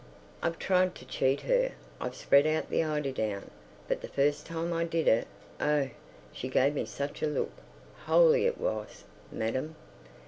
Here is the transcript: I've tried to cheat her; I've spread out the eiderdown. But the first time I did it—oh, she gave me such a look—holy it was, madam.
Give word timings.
I've 0.41 0.57
tried 0.57 0.95
to 0.95 1.05
cheat 1.05 1.41
her; 1.41 1.73
I've 1.99 2.15
spread 2.15 2.47
out 2.47 2.71
the 2.71 2.83
eiderdown. 2.83 3.51
But 3.87 4.01
the 4.01 4.07
first 4.07 4.47
time 4.47 4.73
I 4.73 4.83
did 4.83 5.07
it—oh, 5.07 5.91
she 6.33 6.49
gave 6.49 6.73
me 6.73 6.85
such 6.87 7.21
a 7.21 7.27
look—holy 7.27 8.47
it 8.47 8.57
was, 8.57 9.03
madam. 9.31 9.75